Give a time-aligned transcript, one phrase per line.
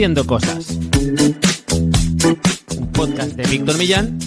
[0.00, 0.78] Haciendo Cosas.
[2.78, 4.18] Un podcast de Víctor Millán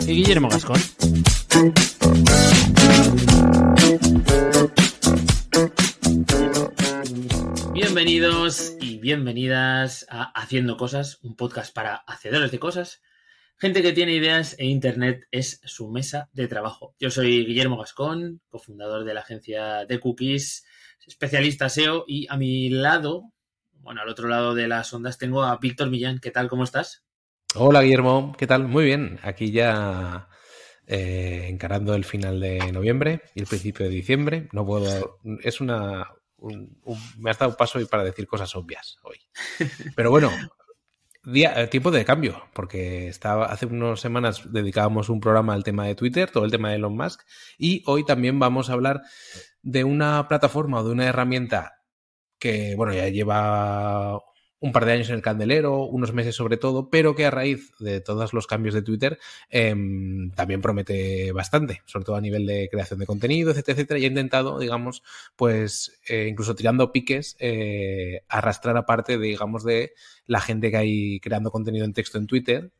[0.00, 0.80] y Guillermo Gascón.
[7.74, 13.02] Bienvenidos y bienvenidas a Haciendo Cosas, un podcast para hacedores de cosas.
[13.58, 16.94] Gente que tiene ideas e Internet es su mesa de trabajo.
[16.98, 20.64] Yo soy Guillermo Gascón, cofundador de la agencia de Cookies,
[21.06, 23.30] especialista SEO y a mi lado,
[23.88, 26.18] bueno, al otro lado de las ondas tengo a Víctor Millán.
[26.18, 26.50] ¿Qué tal?
[26.50, 27.06] ¿Cómo estás?
[27.54, 28.68] Hola Guillermo, ¿qué tal?
[28.68, 29.18] Muy bien.
[29.22, 30.28] Aquí ya
[30.86, 34.50] eh, encarando el final de noviembre y el principio de diciembre.
[34.52, 35.20] No puedo.
[35.42, 36.06] Es una.
[37.16, 39.16] me has dado paso para decir cosas obvias hoy.
[39.96, 40.30] Pero bueno,
[41.24, 45.86] día, eh, tiempo de cambio, porque estaba, hace unas semanas dedicábamos un programa al tema
[45.86, 47.22] de Twitter, todo el tema de Elon Musk,
[47.56, 49.00] y hoy también vamos a hablar
[49.62, 51.77] de una plataforma o de una herramienta
[52.38, 54.20] que, bueno, ya lleva
[54.60, 57.72] un par de años en el candelero, unos meses sobre todo, pero que a raíz
[57.78, 59.18] de todos los cambios de Twitter
[59.50, 64.04] em, también promete bastante, sobre todo a nivel de creación de contenido, etcétera, etcétera, y
[64.04, 65.02] ha intentado, digamos,
[65.36, 69.92] pues eh, incluso tirando piques, eh, arrastrar aparte, de, digamos, de
[70.26, 72.72] la gente que hay creando contenido en texto en Twitter,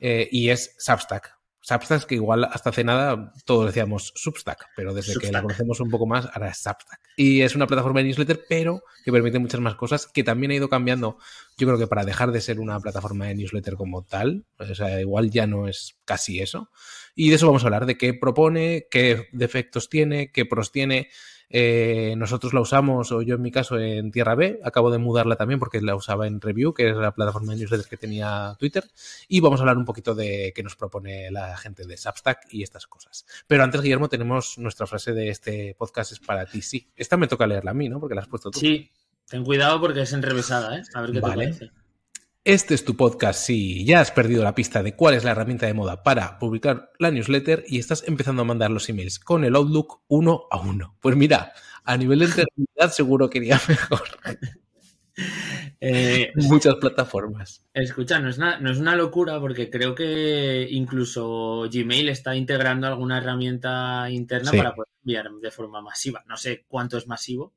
[0.00, 1.41] eh, y es Substack.
[1.62, 5.90] Substack, que igual hasta hace nada todos decíamos Substack, pero desde que la conocemos un
[5.90, 7.00] poco más, ahora es Substack.
[7.16, 10.56] Y es una plataforma de newsletter, pero que permite muchas más cosas, que también ha
[10.56, 11.18] ido cambiando,
[11.56, 15.00] yo creo que para dejar de ser una plataforma de newsletter como tal, o sea,
[15.00, 16.68] igual ya no es casi eso.
[17.14, 21.08] Y de eso vamos a hablar, de qué propone, qué defectos tiene, qué pros tiene,
[21.54, 24.58] eh, nosotros la usamos, o yo en mi caso, en Tierra B.
[24.64, 27.88] Acabo de mudarla también porque la usaba en Review, que es la plataforma de newsletters
[27.88, 28.84] que tenía Twitter.
[29.28, 32.62] Y vamos a hablar un poquito de qué nos propone la gente de Substack y
[32.62, 33.26] estas cosas.
[33.46, 36.88] Pero antes, Guillermo, tenemos nuestra frase de este podcast es para ti, sí.
[36.96, 38.00] Esta me toca leerla a mí, ¿no?
[38.00, 38.58] Porque la has puesto tú.
[38.58, 38.90] Sí,
[39.28, 40.82] ten cuidado porque es enrevesada, ¿eh?
[40.94, 41.70] A ver qué te parece.
[42.44, 45.66] Este es tu podcast si ya has perdido la pista de cuál es la herramienta
[45.66, 49.54] de moda para publicar la newsletter y estás empezando a mandar los emails con el
[49.54, 50.96] Outlook uno a uno.
[51.00, 51.52] Pues mira,
[51.84, 54.02] a nivel de entretenibilidad seguro que iría mejor.
[55.80, 57.64] Eh, Muchas plataformas.
[57.74, 62.88] Escucha, no es, una, no es una locura porque creo que incluso Gmail está integrando
[62.88, 66.24] alguna herramienta interna para poder enviar de forma masiva.
[66.26, 67.54] No sé cuánto es masivo,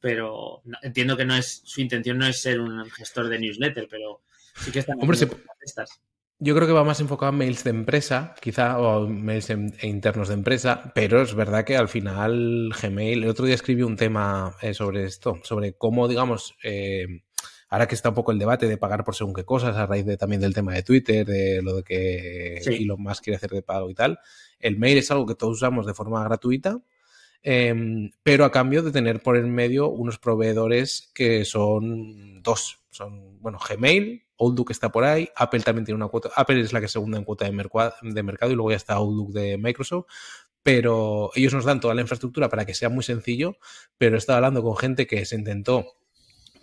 [0.00, 4.22] pero entiendo que no es su intención no es ser un gestor de newsletter, pero
[4.56, 5.18] sí que están Hombre,
[5.60, 6.00] estas.
[6.40, 9.50] Yo creo que va más enfocado en mails de empresa, quizá, o mails
[9.82, 13.96] internos de empresa, pero es verdad que al final Gmail, el otro día escribí un
[13.96, 17.22] tema eh, sobre esto, sobre cómo, digamos, eh,
[17.68, 20.06] ahora que está un poco el debate de pagar por según qué cosas, a raíz
[20.06, 22.84] de, también del tema de Twitter, de lo de que sí.
[22.84, 24.20] Elon Musk quiere hacer de pago y tal,
[24.60, 26.78] el mail es algo que todos usamos de forma gratuita,
[27.42, 32.80] eh, pero a cambio de tener por en medio unos proveedores que son dos.
[32.90, 36.80] Son, bueno, Gmail, Outlook está por ahí, Apple también tiene una cuota, Apple es la
[36.80, 40.06] que segunda en cuota de, mercado, de mercado y luego ya está Outlook de Microsoft,
[40.62, 43.58] pero ellos nos dan toda la infraestructura para que sea muy sencillo,
[43.98, 45.86] pero he estado hablando con gente que se intentó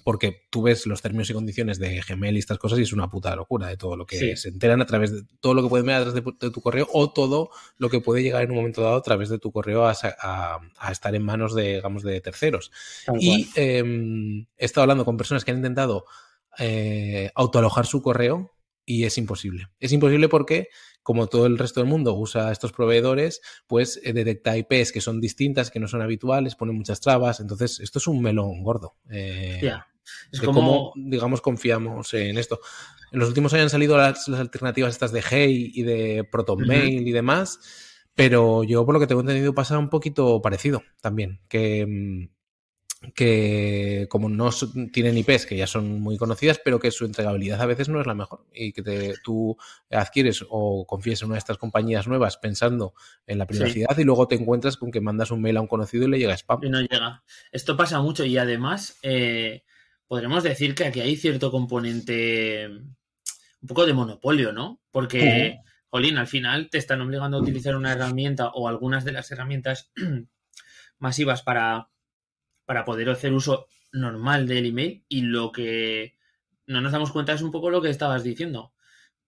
[0.06, 3.10] porque tú ves los términos y condiciones de Gmail y estas cosas y es una
[3.10, 4.38] puta locura de todo lo que sí.
[4.38, 6.62] se enteran a través de todo lo que pueden ver a través de, de, tu
[6.62, 7.50] correo o todo
[7.80, 10.60] lo que puede llegar en un momento dado a través de tu correo a, a,
[10.78, 12.72] a estar en manos de, digamos, de terceros.
[13.04, 13.84] Tal y eh,
[14.58, 16.06] he estado hablando con personas que han intentado
[16.60, 18.52] eh, autoalojar su correo
[18.86, 19.70] y es imposible.
[19.80, 20.70] Es imposible porque,
[21.02, 25.20] como todo el resto del mundo usa estos proveedores, pues eh, detecta IPs que son
[25.20, 27.40] distintas, que no son habituales, pone muchas trabas.
[27.40, 28.98] Entonces, esto es un melón gordo.
[29.10, 29.88] Eh, yeah.
[30.32, 30.62] Es como...
[30.62, 32.60] Cómo, digamos, confiamos en esto.
[33.12, 36.96] En los últimos años han salido las, las alternativas estas de Hey y de ProtonMail
[36.96, 37.08] uh -huh.
[37.08, 37.60] y demás,
[38.16, 42.36] pero yo por lo que tengo entendido pasa un poquito parecido también, que, mm,
[43.14, 44.50] que como no
[44.92, 48.08] tienen IPs que ya son muy conocidas, pero que su entregabilidad a veces no es
[48.08, 49.58] la mejor y que te, tú
[49.92, 52.94] adquieres o confíes en una de estas compañías nuevas pensando
[53.28, 54.02] en la privacidad sí.
[54.02, 56.34] y luego te encuentras con que mandas un mail a un conocido y le llega
[56.34, 56.63] spam.
[56.63, 57.24] Y no llega.
[57.51, 59.63] Esto pasa mucho y además eh,
[60.07, 64.81] podremos decir que aquí hay cierto componente un poco de monopolio, ¿no?
[64.92, 65.60] Porque.
[65.88, 69.94] Jolín, al final te están obligando a utilizar una herramienta o algunas de las herramientas
[71.00, 71.88] masivas para
[72.66, 76.18] para poder hacer uso normal del email y lo que
[76.68, 78.74] no nos damos cuenta es un poco lo que estabas diciendo.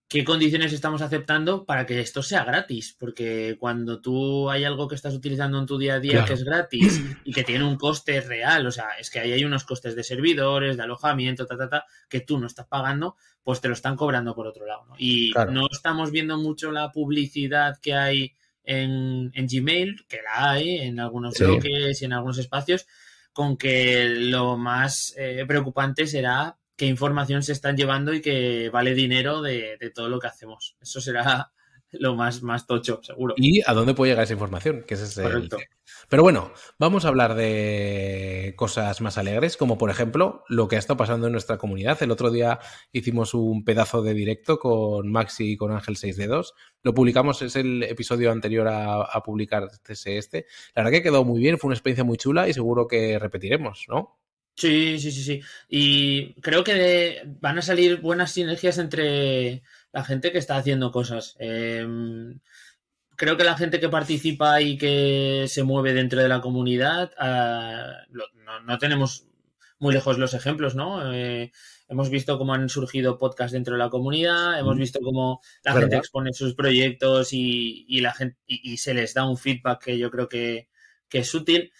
[0.09, 2.95] ¿Qué condiciones estamos aceptando para que esto sea gratis?
[2.97, 6.27] Porque cuando tú hay algo que estás utilizando en tu día a día claro.
[6.27, 9.43] que es gratis y que tiene un coste real, o sea, es que ahí hay
[9.43, 13.59] unos costes de servidores, de alojamiento, ta, ta, ta, que tú no estás pagando, pues
[13.59, 14.85] te lo están cobrando por otro lado.
[14.85, 14.95] ¿no?
[14.97, 15.51] Y claro.
[15.51, 18.33] no estamos viendo mucho la publicidad que hay
[18.63, 21.43] en, en Gmail, que la hay en algunos sí.
[21.43, 22.87] bloques y en algunos espacios,
[23.33, 28.93] con que lo más eh, preocupante será qué información se están llevando y que vale
[28.93, 30.77] dinero de, de todo lo que hacemos.
[30.79, 31.51] Eso será
[31.91, 33.33] lo más, más tocho, seguro.
[33.37, 34.83] ¿Y a dónde puede llegar esa información?
[34.87, 35.57] Que es Correcto.
[36.09, 40.79] Pero bueno, vamos a hablar de cosas más alegres, como por ejemplo lo que ha
[40.79, 42.01] estado pasando en nuestra comunidad.
[42.03, 42.59] El otro día
[42.91, 46.53] hicimos un pedazo de directo con Maxi y con Ángel 6D2.
[46.83, 50.45] Lo publicamos, es el episodio anterior a, a publicar este.
[50.75, 53.85] La verdad que quedó muy bien, fue una experiencia muy chula y seguro que repetiremos,
[53.87, 54.19] ¿no?
[54.57, 55.41] Sí, sí, sí, sí.
[55.69, 59.61] Y creo que van a salir buenas sinergias entre
[59.91, 61.35] la gente que está haciendo cosas.
[61.37, 62.39] Em,
[63.15, 68.05] creo que la gente que participa y que se mueve dentro de la comunidad, ah,
[68.65, 69.27] no, tenemos
[69.79, 71.13] muy lejos los ejemplos, ¿no?
[71.13, 71.51] Eh,
[71.87, 75.97] hemos visto cómo han surgido podcasts dentro de la comunidad, hemos visto cómo la gente
[75.97, 80.27] expone sus proyectos y, la gente y, se les da un feedback que yo creo
[80.27, 80.69] que,
[81.09, 81.71] que es útil.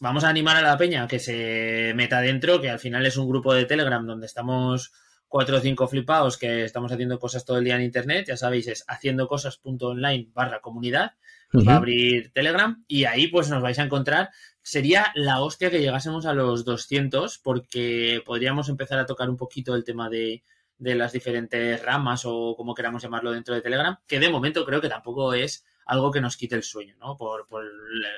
[0.00, 3.28] Vamos a animar a la peña que se meta dentro, que al final es un
[3.28, 4.92] grupo de Telegram donde estamos
[5.28, 8.68] cuatro o cinco flipados que estamos haciendo cosas todo el día en internet, ya sabéis,
[8.68, 11.14] es haciendo cosas.online barra comunidad,
[11.52, 14.30] va a abrir Telegram y ahí pues nos vais a encontrar.
[14.62, 19.74] Sería la hostia que llegásemos a los 200 porque podríamos empezar a tocar un poquito
[19.74, 20.44] el tema de,
[20.78, 24.80] de las diferentes ramas o como queramos llamarlo dentro de Telegram, que de momento creo
[24.80, 27.16] que tampoco es algo que nos quite el sueño, ¿no?
[27.16, 27.64] Por, por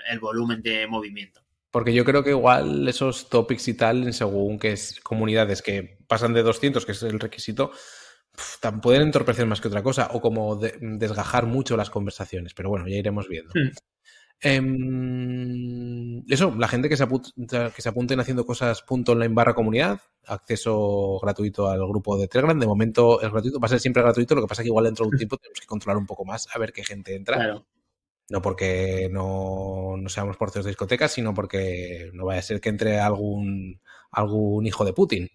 [0.09, 1.46] el volumen de movimiento.
[1.71, 6.33] Porque yo creo que igual esos topics y tal, según que es comunidades que pasan
[6.33, 7.71] de 200, que es el requisito,
[8.83, 12.55] pueden entorpecer más que otra cosa o como desgajar mucho las conversaciones.
[12.55, 13.53] Pero bueno, ya iremos viendo.
[13.55, 13.73] Hmm.
[14.41, 17.07] Em, eso, la gente que se,
[17.75, 22.59] que se apunten haciendo cosas punto online barra comunidad, acceso gratuito al grupo de Telegram.
[22.59, 24.35] De momento es gratuito, va a ser siempre gratuito.
[24.35, 26.25] Lo que pasa es que igual dentro de un tiempo tenemos que controlar un poco
[26.25, 27.37] más a ver qué gente entra.
[27.37, 27.67] Claro.
[28.29, 32.99] No porque no, seamos porteros de discotecas, sino porque no vaya a ser que entre
[32.99, 33.81] algún,
[34.11, 35.31] algún hijo de Putin.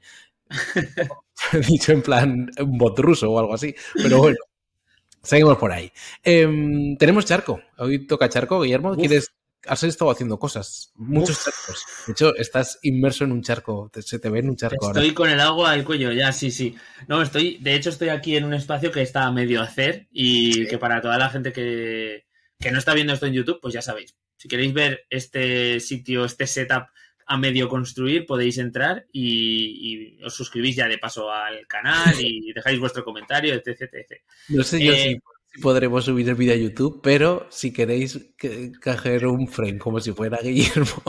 [1.67, 3.73] Dicho en plan un bot ruso o algo así.
[3.95, 4.37] Pero bueno,
[5.23, 5.91] seguimos por ahí.
[6.23, 7.61] Em, tenemos charco.
[7.77, 8.95] Hoy toca charco, Guillermo.
[8.95, 9.31] ¿Quieres
[9.67, 11.85] has estado haciendo cosas, muchos charcos.
[12.07, 15.29] De hecho, estás inmerso en un charco, se te ve en un charco estoy con
[15.29, 16.75] el agua al cuello, ya, sí, sí.
[17.07, 20.67] No, estoy, de hecho, estoy aquí en un espacio que está a medio hacer y
[20.67, 22.25] que para toda la gente que,
[22.61, 24.15] que no está viendo esto en YouTube, pues ya sabéis.
[24.37, 26.85] Si queréis ver este sitio, este setup
[27.25, 32.79] a medio construir, podéis entrar y, os suscribís ya de paso al canal y dejáis
[32.79, 33.81] vuestro comentario, etc.
[33.81, 34.21] etc.
[34.49, 38.19] No sé yo eh, si podremos subir el vídeo a YouTube, pero si queréis
[38.79, 41.03] cajer un frame como si fuera Guillermo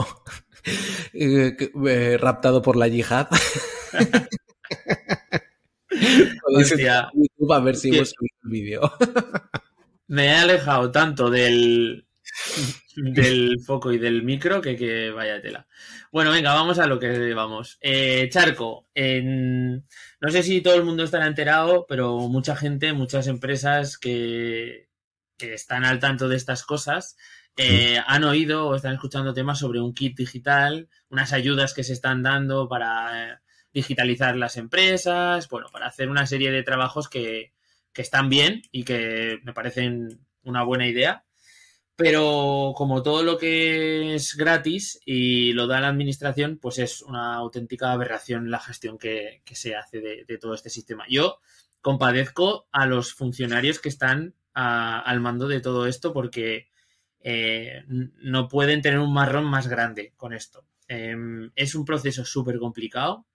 [1.13, 1.55] eh,
[1.87, 3.27] eh, raptado por la yihad.
[6.41, 6.69] podéis
[7.13, 8.81] YouTube a ver si hemos subido el vídeo
[10.13, 12.05] me he alejado tanto del,
[12.95, 15.65] del foco y del micro que, que vaya tela.
[16.11, 17.79] Bueno, venga, vamos a lo que vamos.
[17.81, 23.97] Eh, Charco, no sé si todo el mundo estará enterado, pero mucha gente, muchas empresas
[23.97, 24.87] que,
[25.39, 27.17] están al tanto de estas cosas
[27.57, 31.91] eh, han oído o están escuchando temas sobre un kit digital, unas ayudas que se
[31.91, 33.41] están dando para
[33.73, 37.51] digitalizar las empresas, bueno, para hacer una serie de trabajos que,
[37.93, 41.25] que están bien y que me parecen una buena idea.
[41.95, 47.35] Pero como todo lo que es gratis y lo da la administración, pues es una
[47.35, 51.05] auténtica aberración la gestión que, se hace de, todo este sistema.
[51.07, 51.39] Yo
[51.81, 56.67] compadezco a los funcionarios que están al mando de todo esto porque
[57.19, 60.65] eh, no pueden tener un marrón más grande con esto.
[60.87, 63.27] Em, es un proceso súper complicado,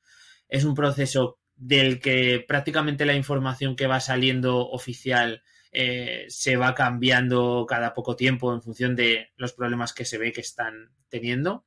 [0.48, 6.74] es un proceso del que prácticamente la información que va saliendo oficial eh, se va
[6.74, 11.66] cambiando cada poco tiempo en función de los problemas que se ve que están teniendo.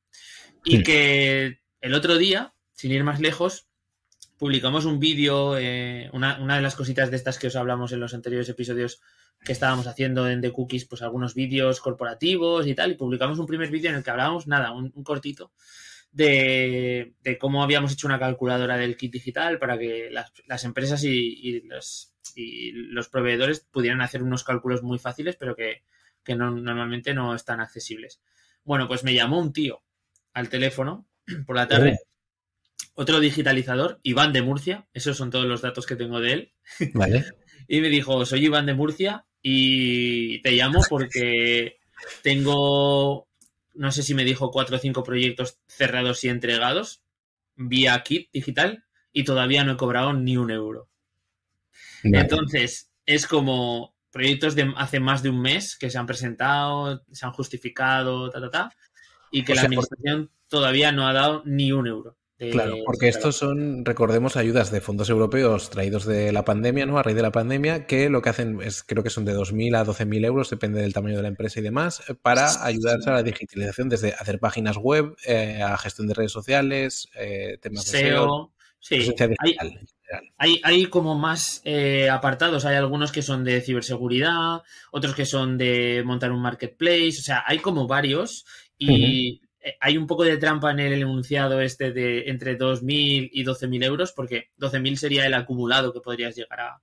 [0.64, 3.68] Y que el otro día, sin ir más lejos,
[4.38, 8.14] publicamos un vídeo, eh, una, de las cositas de estas que os hablamos en los
[8.14, 9.00] anteriores episodios
[9.44, 13.46] que estábamos haciendo en The Cookies, pues algunos vídeos corporativos y tal, y publicamos un
[13.46, 15.52] primer vídeo en el que hablábamos, nada, un cortito,
[16.12, 23.08] de, cómo habíamos hecho una calculadora del kit digital para que las, empresas y, los,
[23.10, 25.82] proveedores pudieran hacer unos cálculos muy fáciles, pero que,
[26.36, 28.20] normalmente no están accesibles.
[28.64, 29.82] Bueno, pues me llamó un tío
[30.34, 31.08] al teléfono
[31.46, 31.98] por la tarde,
[32.94, 36.52] otro digitalizador, Iván de Murcia, esos son todos los datos que tengo de él.
[36.94, 37.24] Vale.
[37.66, 41.78] y me dijo, soy Iván de Murcia y te llamo porque
[42.22, 43.28] tengo
[43.74, 47.02] no sé si me dijo cuatro o cinco proyectos cerrados y entregados
[47.54, 50.88] vía kit digital y todavía no he cobrado ni un euro.
[52.02, 57.26] Entonces, es como proyectos de hace más de un mes que se han presentado, se
[57.26, 58.72] han justificado, ta, ta, ta,
[59.30, 62.18] y que la administración todavía no ha dado ni un euro
[62.50, 66.98] claro, porque estos son, recordemos, ayudas de fondos europeos traídos de la pandemia, ¿no?
[66.98, 69.76] A raíz de la pandemia, que lo que hacen es, creo que son de 2.000
[69.76, 73.14] a 12.000 euros, depende del tamaño de la empresa y demás, eh, para ayudarse a
[73.14, 77.98] la digitalización, desde hacer páginas web, eh, a gestión de redes sociales, eh, temas de
[77.98, 78.52] SEO.
[78.84, 79.14] Sí,
[80.38, 81.62] hay, hay, como más
[82.10, 82.64] apartados.
[82.64, 87.20] Hay algunos que son de ciberseguridad, otros que son de montar un marketplace.
[87.20, 88.44] O sea, hay como varios.
[88.82, 89.41] Y eh,
[89.80, 94.12] hay un poco de trampa en el enunciado este de entre 2.000 y 12.000 euros,
[94.12, 96.82] porque 12.000 sería el acumulado que podrías llegar a,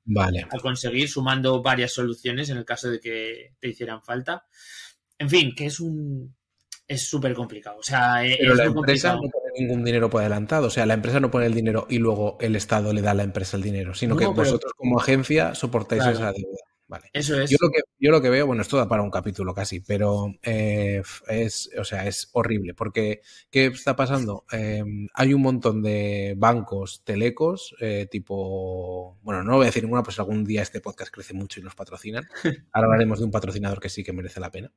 [0.52, 4.46] a, conseguir sumando varias soluciones en el caso de que te hicieran falta.
[5.18, 6.36] En fin, que es un...
[6.88, 7.78] Es súper complicado.
[7.78, 10.68] O sea, e, Pero la empresa no pone ningún dinero por adelantado.
[10.68, 13.14] O sea, la empresa no pone el dinero y luego el Estado le da a
[13.14, 16.69] la empresa el dinero, sino que vosotros como agencia soportáis esa deuda.
[16.90, 17.12] Vale.
[17.14, 17.52] Eso es.
[17.52, 20.34] Yo lo, que, yo lo que veo, bueno, esto da para un capítulo casi, pero
[20.42, 22.74] eh, es, o sea, es horrible.
[22.74, 24.44] Porque, ¿qué está pasando?
[24.52, 30.02] Em, hay un montón de bancos telecos, eh, tipo, bueno, no voy a decir ninguna,
[30.02, 32.28] pues algún día este podcast crece mucho y nos patrocinan.
[32.74, 34.74] Ahora hablaremos de un patrocinador que sí que merece la pena.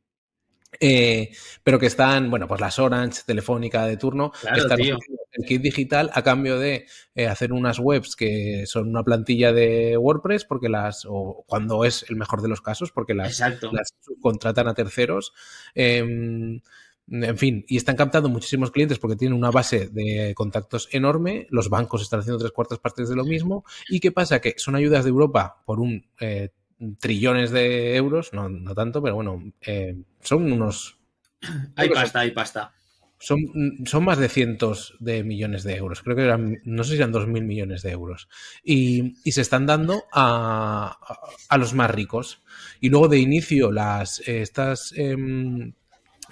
[0.81, 1.31] Eh,
[1.63, 6.23] pero que están, bueno, pues las Orange, Telefónica de turno, están el kit digital a
[6.23, 11.45] cambio de eh, hacer unas webs que son una plantilla de WordPress, porque las, o
[11.47, 15.33] cuando es el mejor de los casos, porque las, las contratan a terceros.
[15.75, 16.61] Em,
[17.09, 21.47] en fin, y están captando muchísimos clientes porque tienen una base de contactos enorme.
[21.51, 23.65] Los bancos están haciendo tres cuartas partes de lo mismo.
[23.89, 24.41] ¿Y qué pasa?
[24.41, 26.51] Que son ayudas de Europa por un eh,
[26.99, 30.99] trillones de euros, no, no tanto, pero bueno, eh, son unos...
[31.77, 32.73] Hay pasta, hay pasta.
[33.19, 33.39] Son,
[33.85, 36.03] son, más de cientos de millones de euros.
[36.03, 38.29] Creo que eran, no sé si eran dos mil millones de euros.
[38.65, 40.97] Y, y se están dando a,
[41.49, 42.43] a, los más ricos.
[42.81, 45.73] Y luego de inicio, las, estas em,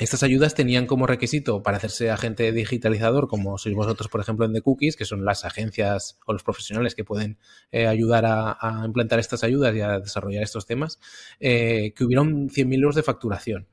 [0.05, 4.53] estas ayudas tenían como requisito para hacerse agente digitalizador, como sois vosotros, por ejemplo, en
[4.55, 7.39] The Cookies, que son las agencias o los profesionales que pueden
[7.71, 10.99] eh, ayudar a, implantar estas ayudas y a desarrollar estos temas,
[11.39, 13.69] eh, que hubieron 100.000 euros de facturación.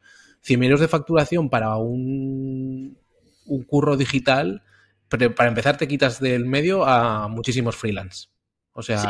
[0.45, 2.97] 100.000 euros de facturación para un,
[3.45, 4.63] un curro digital,
[5.09, 8.27] pero para empezar te quitas del medio a muchísimos freelance.
[8.77, 9.09] O sea,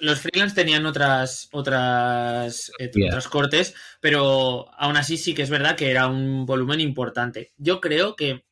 [0.00, 5.76] los freelance tenían otras, otras, eh, otras cortes, pero aún así sí que es verdad
[5.76, 7.52] que era un volumen importante.
[7.56, 8.46] Yo creo que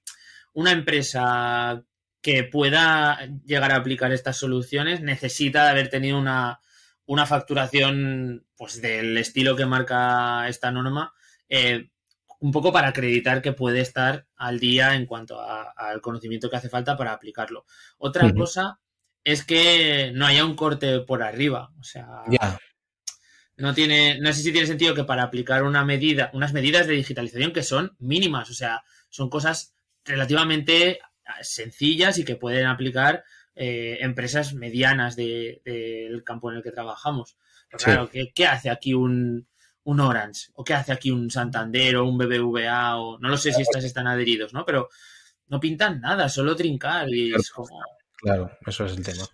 [0.52, 1.83] una empresa
[2.23, 6.61] que pueda llegar a aplicar estas soluciones necesita haber tenido una,
[7.07, 11.14] una facturación pues del estilo que marca esta norma,
[11.49, 11.90] eh,
[12.38, 16.68] un poco para acreditar que puede estar al día en cuanto al conocimiento que hace
[16.68, 17.66] falta para aplicarlo.
[17.99, 18.78] Otra cosa
[19.28, 21.70] es que no haya un corte por arriba.
[21.78, 22.23] O sea,
[23.58, 26.94] no tiene, no sé si tiene sentido que para aplicar una medida, unas medidas de
[26.94, 31.00] digitalización que son mínimas, o sea, son cosas relativamente
[31.42, 33.23] sencillas y que pueden aplicar
[33.54, 37.37] eh, empresas medianas del campo en el que trabajamos.
[37.68, 39.47] Pero claro, ¿qué, hace aquí un,
[39.82, 40.52] un Orange?
[40.54, 42.97] ¿O qué hace aquí un Santander o un BBVA?
[42.97, 44.64] O, no lo sé si estas están adheridos, ¿no?
[44.64, 44.88] Pero
[45.49, 47.78] no pintan nada, solo trincar y es como...
[48.21, 49.25] Claro, eso es el tema.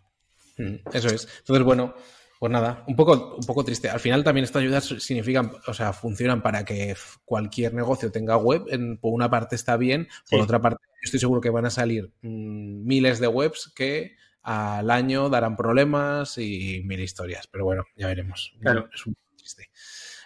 [0.58, 1.28] Mm, eso es.
[1.40, 1.94] Entonces, bueno,
[2.38, 3.88] pues nada, un poco, un poco triste.
[3.88, 8.64] Al final también estas ayudas significan, o sea, funcionan para que cualquier negocio tenga web.
[9.00, 12.86] por una parte está bien, por otra parte estoy seguro que van a salir mm,
[12.86, 17.46] miles de webs que al año darán problemas y mil historias.
[17.46, 18.54] Pero bueno, ya veremos.
[18.60, 18.90] Claro.
[18.94, 19.70] Es un poco triste.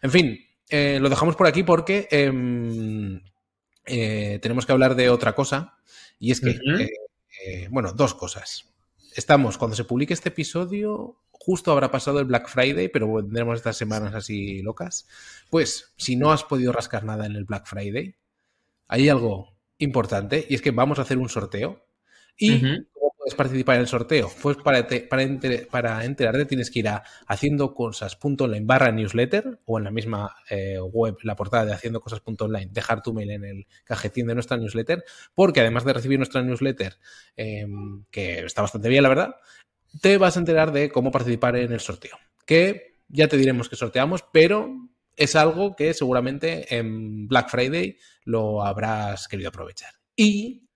[0.02, 0.38] En fin,
[0.68, 3.20] eh, lo dejamos por aquí porque em,
[3.86, 5.78] eh, tenemos que hablar de otra cosa.
[6.18, 6.58] Y es que
[7.44, 8.72] eh, bueno, dos cosas.
[9.14, 13.76] Estamos, cuando se publique este episodio, justo habrá pasado el Black Friday, pero tendremos estas
[13.76, 15.08] semanas así locas.
[15.50, 18.16] Pues, si no has podido rascar nada en el Black Friday,
[18.86, 21.84] hay algo importante y es que vamos a hacer un sorteo.
[22.36, 22.62] Y
[23.34, 24.30] participar en el sorteo?
[24.42, 25.26] Pues para, para,
[25.70, 31.16] para, enterarte tienes que ir a haciendocosas.online barra newsletter o en la misma eh, web,
[31.22, 35.04] la portada de haciendocosas.online, dejar tu mail en el cajetín de nuestra newsletter,
[35.34, 36.96] porque además de recibir nuestra newsletter,
[37.36, 39.34] em, que está bastante bien, la verdad,
[40.00, 42.18] te vas a enterar de cómo participar en el sorteo.
[42.46, 44.70] Que ya te diremos que sorteamos, pero
[45.16, 49.92] es algo que seguramente en Black Friday lo habrás querido aprovechar.
[50.14, 50.67] Y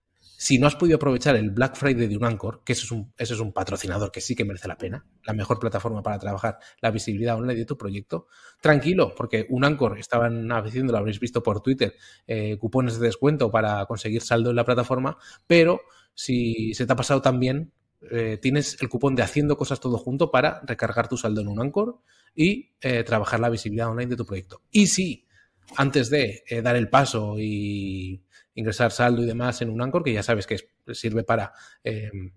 [0.42, 3.52] si no has podido aprovechar el Black Friday de un Anchor, que eso es un,
[3.52, 7.60] patrocinador que sí que merece la pena, la mejor plataforma para trabajar la visibilidad online
[7.60, 8.26] de tu proyecto,
[8.60, 11.94] tranquilo, porque un Anchor estaban haciendo, lo habréis visto por Twitter,
[12.26, 15.82] eh, cupones de descuento para conseguir saldo en la plataforma, pero
[16.12, 17.72] si se te ha pasado también,
[18.10, 21.60] eh, tienes el cupón de haciendo cosas todo junto para recargar tu saldo en un
[21.60, 22.00] Anchor
[22.34, 24.62] y eh, trabajar la visibilidad online de tu proyecto.
[24.72, 25.24] Y si
[25.76, 30.22] antes de dar el paso y ingresar saldo y demás en un Anchor, que ya
[30.22, 30.58] sabes que
[30.94, 31.52] sirve para
[31.84, 32.32] em,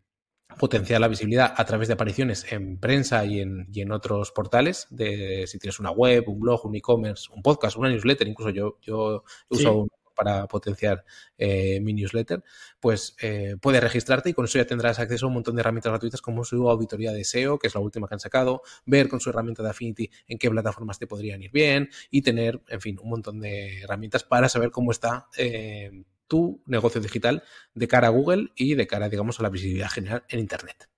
[0.59, 4.87] potenciar la visibilidad a través de apariciones en prensa y en, y en otros portales,
[4.89, 8.77] de si tienes una web, un blog, un e-commerce, un podcast, una newsletter, incluso yo,
[8.81, 11.05] yo uso un para potenciar
[11.37, 12.43] eh, mi newsletter,
[12.79, 15.91] pues eh, puedes registrarte y con eso ya tendrás acceso a un montón de herramientas
[15.91, 19.19] gratuitas como su auditoría de SEO, que es la última que han sacado, ver con
[19.19, 22.97] su herramienta de Affinity en qué plataformas te podrían ir bien y tener, en fin,
[23.01, 27.43] un montón de herramientas para saber cómo está eh, tu negocio digital
[27.73, 30.89] de cara a Google y de cara, digamos, a la visibilidad general en Internet.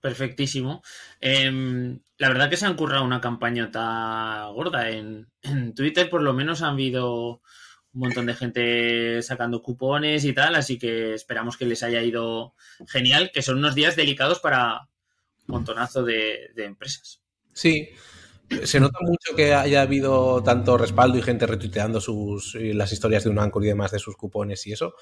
[0.00, 0.82] Perfectísimo.
[1.20, 4.90] Em, la verdad que se han currado una campaña tan gorda.
[4.90, 7.40] En, en, Twitter por lo menos han habido
[7.94, 12.54] un montón de gente sacando cupones y tal, así que esperamos que les haya ido
[12.88, 14.88] genial, que son unos días delicados para
[15.46, 17.22] un montonazo de, empresas.
[17.52, 17.88] Sí,
[18.64, 23.30] se nota mucho que haya habido tanto respaldo y gente retuiteando sus, las historias de
[23.30, 24.94] un Anchor y demás de sus cupones y eso,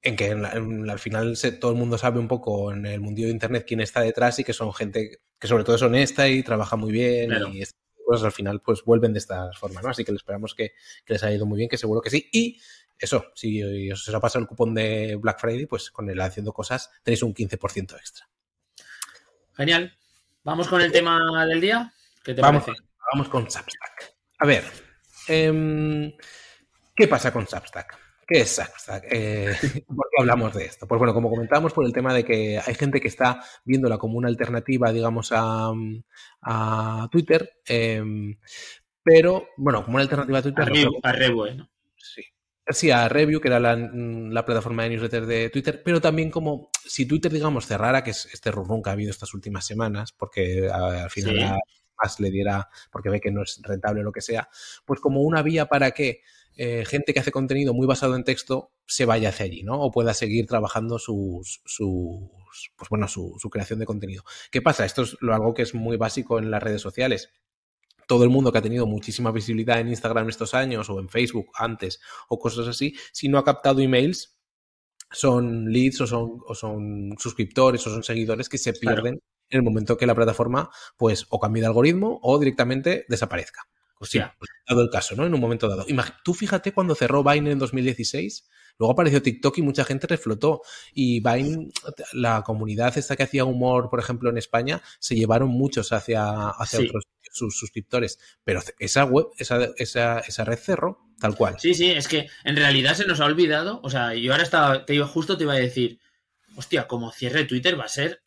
[0.00, 3.64] en que al final todo el mundo sabe un poco en el mundillo de Internet
[3.68, 6.92] quién está detrás y que son gente que sobre todo es honesta y trabaja muy
[6.92, 7.62] bien y
[8.04, 9.88] cosas al final pues vuelven de esta forma, ¿no?
[9.88, 10.72] Así que esperamos que,
[11.06, 12.28] les haya ido muy bien, que seguro que sí.
[12.32, 12.60] Y
[12.98, 16.90] eso, si os ha pasado el cupón de Black Friday, pues con el haciendo cosas
[17.02, 18.28] tenéis un 15% extra.
[19.54, 19.96] Genial.
[20.44, 21.92] ¿Vamos con el tema del día?
[22.24, 22.84] ¿Qué te vamos, parece?
[23.12, 24.14] Vamos con Substack.
[24.38, 24.64] A ver,
[25.28, 26.12] em,
[26.96, 28.01] ¿qué pasa con Substack?
[28.32, 29.04] ¿Qué es Substack?
[29.10, 29.52] Eh,
[29.86, 30.86] ¿Por qué hablamos de esto?
[30.86, 34.16] Pues bueno, como comentábamos, por el tema de que hay gente que está viéndola como
[34.16, 38.36] una alternativa, digamos, a, Twitter, em,
[39.02, 40.72] pero, bueno, como una alternativa a Twitter.
[41.02, 41.70] A, Revue, ¿no?
[41.96, 42.22] Sí.
[42.68, 47.04] Sí, a Review, que era la, plataforma de newsletter de Twitter, pero también como si
[47.04, 51.10] Twitter, digamos, cerrara, que es este rumrum que ha habido estas últimas semanas, porque al
[51.10, 51.58] final
[52.02, 54.48] más le diera, porque ve que no es rentable o lo que sea,
[54.84, 56.22] pues como una vía para que
[56.56, 59.80] eh, gente que hace contenido muy basado en texto se vaya hacia allí, ¿no?
[59.80, 62.30] O pueda seguir trabajando sus, sus
[62.76, 64.24] pues bueno, su, creación de contenido.
[64.50, 64.84] ¿Qué pasa?
[64.84, 67.30] Esto es lo, algo que es muy básico en las redes sociales.
[68.06, 71.50] Todo el mundo que ha tenido muchísima visibilidad en Instagram estos años o en Facebook
[71.54, 74.36] antes o cosas así, si no ha captado emails,
[75.10, 79.20] son leads o son, o son suscriptores o son seguidores que se pierden
[79.52, 83.68] en el momento que la plataforma pues o cambie de algoritmo o directamente desaparezca.
[83.98, 85.24] Pues sí, dado el caso, ¿no?
[85.24, 85.86] En un momento dado.
[86.24, 90.62] tú fíjate cuando cerró Vine en 2016, luego apareció TikTok y mucha gente reflotó.
[90.92, 91.68] Y Vine,
[92.12, 96.80] la comunidad esta que hacía humor, por ejemplo, en España, se llevaron muchos hacia, hacia
[96.80, 98.18] otros sus suscriptores.
[98.44, 101.56] Pero esa web, esa, esa, esa red cerró, tal cual.
[101.58, 103.80] Sí, sí, es que en realidad se nos ha olvidado.
[103.82, 105.98] O sea, yo ahora estaba, te iba, justo te iba a decir,
[106.56, 108.21] hostia, como cierre Twitter va a ser.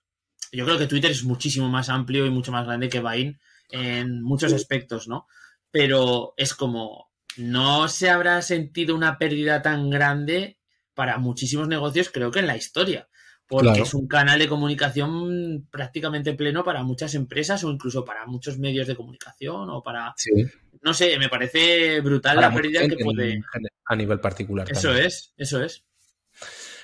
[0.55, 3.39] Yo creo que Twitter es muchísimo más amplio y mucho más grande que Vine
[3.69, 5.27] en muchos aspectos, ¿no?
[5.75, 10.57] pero es como, no se habrá sentido una pérdida tan grande
[10.93, 13.09] para muchísimos negocios, creo que en la historia,
[13.45, 18.57] porque es un canal de comunicación prácticamente pleno para muchas empresas o incluso para muchos
[18.57, 20.15] medios de comunicación o para...
[20.81, 23.41] No sé, me parece brutal la pérdida que puede...
[23.83, 24.71] A nivel particular.
[24.71, 25.83] Eso es, eso es.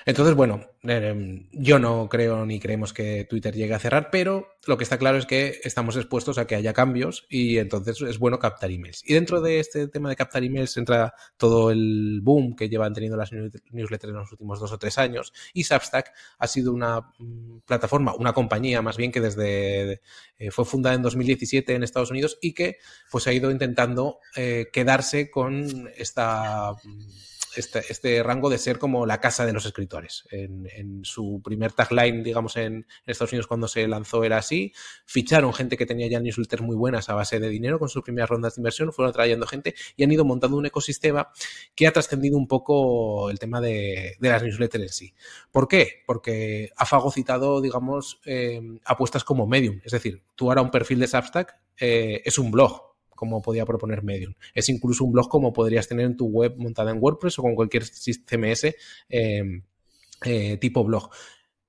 [0.04, 4.76] Entonces, bueno, em, yo no creo ni creemos que Twitter llegue a cerrar, pero lo
[4.76, 8.38] que está claro es que estamos expuestos a que haya cambios y entonces es bueno
[8.38, 9.02] captar emails.
[9.06, 13.16] Y dentro de este tema de captar emails entra todo el boom que llevan teniendo
[13.16, 17.60] las newsletters en los últimos dos o tres años y Substack ha sido una mm,
[17.66, 20.02] plataforma, una compañía más bien que desde
[20.38, 22.78] eh, fue fundada en 2017 en Estados Unidos y que
[23.10, 29.06] pues ha ido intentando eh, quedarse con esta mm, este, este, rango de ser como
[29.06, 30.24] la casa de los escritores.
[30.30, 34.72] En, su primer tagline, digamos, en, Estados Unidos cuando se lanzó era así.
[35.04, 38.30] Ficharon gente que tenía ya newsletters muy buenas a base de dinero con sus primeras
[38.30, 41.30] rondas de inversión, fueron trayendo gente y han ido montando un ecosistema
[41.74, 45.14] que ha trascendido un poco el tema de, las newsletters en sí.
[45.50, 46.02] ¿Por qué?
[46.06, 49.80] Porque ha fagocitado, digamos, eh, apuestas como Medium.
[49.84, 52.91] Es decir, tú ahora un perfil de Substack eh, es un blog
[53.22, 54.34] como podía proponer Medium.
[54.52, 57.54] Es incluso un blog como podrías tener en tu web montada en WordPress o con
[57.54, 58.74] cualquier CMS
[59.08, 59.62] em,
[60.24, 61.08] eh, tipo blog.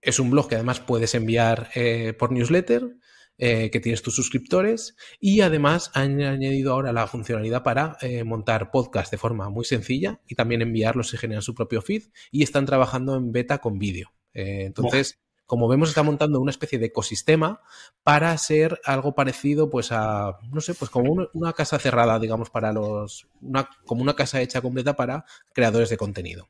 [0.01, 2.95] Es un blog que además puedes enviar eh, por newsletter,
[3.37, 9.11] eh, que tienes tus suscriptores y además han añadido ahora la funcionalidad para montar podcast
[9.11, 13.15] de forma muy sencilla y también enviarlos se generan su propio feed y están trabajando
[13.15, 14.11] en beta con vídeo.
[14.33, 15.19] entonces,
[15.53, 17.61] como vemos, está montando una especie de ecosistema
[18.01, 22.73] para ser algo parecido, pues a, no sé, pues como una, casa cerrada, digamos, para
[22.73, 23.27] los,
[23.85, 26.49] como una casa hecha completa para creadores de contenido.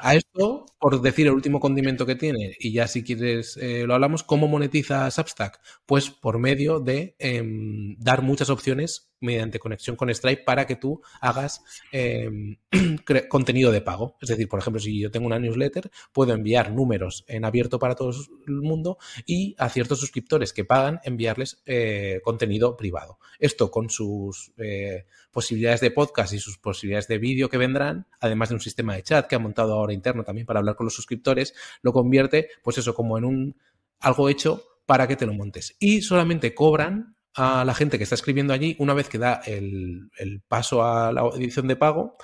[0.00, 3.94] A esto, por decir el último condimento que tiene, y ya si quieres eh, lo
[3.94, 5.60] hablamos, ¿cómo monetiza Substack?
[5.84, 11.02] Pues por medio de em, dar muchas opciones mediante conexión con Stripe para que tú
[11.20, 12.56] hagas em,
[13.28, 14.16] contenido de pago.
[14.20, 17.94] Es decir, por ejemplo, si yo tengo una newsletter, puedo enviar números en abierto para
[17.94, 18.10] todo
[18.46, 23.18] el mundo y a ciertos suscriptores que pagan enviarles eh, contenido privado.
[23.38, 28.50] Esto con sus eh, posibilidades de podcast y sus posibilidades de vídeo que vendrán, además
[28.50, 30.94] de un sistema de chat que ha montado ahora interno también para hablar con los
[30.94, 33.56] suscriptores, lo convierte, pues eso, como en un
[34.00, 35.76] algo hecho para que te lo montes.
[35.78, 40.10] Y solamente cobran a la gente que está escribiendo allí una vez que da el,
[40.46, 42.16] paso a la edición de pago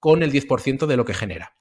[0.00, 1.54] con el 10% de lo que genera.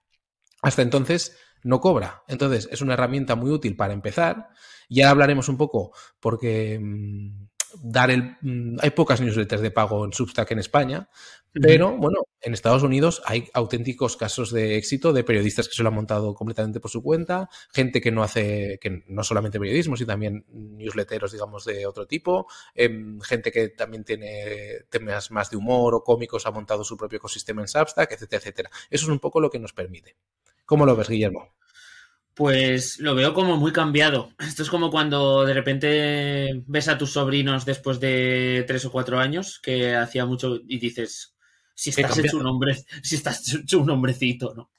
[0.62, 2.24] Hasta entonces no cobra.
[2.28, 4.50] Entonces es una herramienta muy útil para empezar.
[4.90, 7.48] Ya hablaremos un poco porque mm,
[7.82, 8.38] dar el...
[8.42, 11.10] Mm, hay pocas newsletters de pago en Substack en España,
[11.54, 15.90] pero bueno, en Estados Unidos hay auténticos casos de éxito de periodistas que se lo
[15.90, 20.08] han montado completamente por su cuenta, gente que no hace, que no solamente periodismo, sino
[20.08, 25.96] también newsletteros, digamos, de otro tipo, em, gente que también tiene temas más de humor
[25.96, 28.70] o cómicos, ha montado su propio ecosistema en Substack, etcétera, etcétera.
[28.90, 30.16] Eso es un poco lo que nos permite.
[30.66, 31.54] ¿Cómo lo ves, Guillermo?
[32.38, 34.32] Pues lo veo como muy cambiado.
[34.38, 39.18] Esto es como cuando de repente ves a tus sobrinos después de tres o cuatro
[39.18, 41.36] años que hacía mucho y dices,
[41.74, 44.70] si estás hecho un hombre, si estás hecho un hombrecito, ¿no?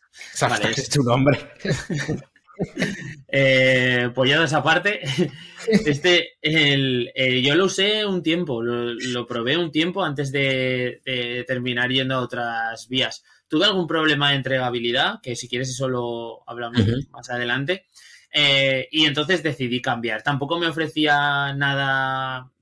[0.40, 0.78] Vale, es...
[0.78, 1.50] hecho un hombre.
[3.26, 5.00] eh, pues ya de esa parte,
[5.66, 7.10] este, el,
[7.42, 12.20] yo lo usé un tiempo, lo, probé un tiempo antes de, de terminar yendo a
[12.20, 17.86] otras vías Tuve algún problema de entregabilidad, que si quieres eso lo hablamos más adelante.
[18.32, 20.22] Eh, y entonces decidí cambiar.
[20.22, 22.52] Tampoco me ofrecía nada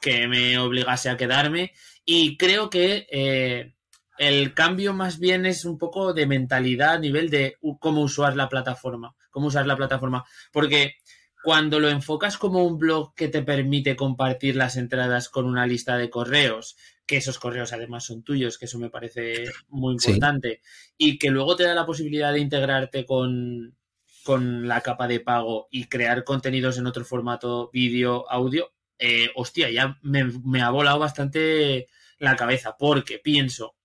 [0.00, 1.72] que me obligase a quedarme.
[2.04, 3.74] Y creo que eh,
[4.18, 8.48] el cambio más bien es un poco de mentalidad a nivel de cómo usar la
[8.48, 9.14] plataforma.
[9.30, 10.24] Cómo usar la plataforma.
[10.52, 10.96] Porque
[11.42, 15.96] cuando lo enfocas como un blog que te permite compartir las entradas con una lista
[15.96, 20.60] de correos, que esos correos además son tuyos, que eso me parece muy importante,
[20.96, 23.76] y que luego te da la posibilidad de integrarte con,
[24.24, 29.70] con la capa de pago y crear contenidos en otro formato, vídeo, audio, eh, hostia,
[29.70, 31.88] ya me, me ha volado bastante
[32.18, 33.76] la cabeza, porque pienso,